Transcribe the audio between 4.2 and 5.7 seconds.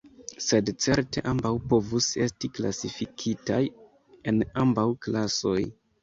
en ambaŭ klasoj.